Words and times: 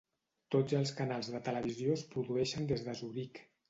Tots 0.55 0.77
els 0.77 0.93
canals 1.03 1.31
de 1.35 1.43
televisió 1.51 2.01
es 2.01 2.09
produeixen 2.17 2.71
des 2.77 2.87
de 2.91 3.01
Zuric. 3.05 3.49